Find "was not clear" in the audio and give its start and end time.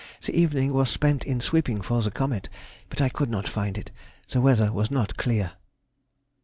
4.73-5.51